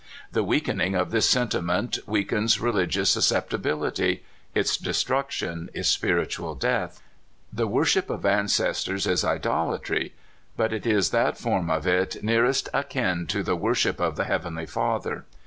[0.31, 4.21] The weaken ing of this sentiment weakens religious suscepti bility;
[4.55, 7.03] its destruction is spiritual death.
[7.53, 10.15] The worship of ancestors is idolatry,
[10.57, 14.65] but it is that form of it nearest akin to the worship of the Heavenly
[14.65, 15.23] Father.